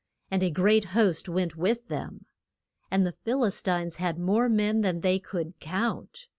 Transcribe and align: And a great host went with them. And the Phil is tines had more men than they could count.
And 0.31 0.41
a 0.41 0.49
great 0.49 0.85
host 0.97 1.29
went 1.29 1.55
with 1.55 1.87
them. 1.87 2.25
And 2.89 3.05
the 3.05 3.11
Phil 3.11 3.43
is 3.43 3.61
tines 3.61 3.97
had 3.97 4.17
more 4.17 4.49
men 4.49 4.81
than 4.81 5.01
they 5.01 5.19
could 5.19 5.59
count. 5.59 6.25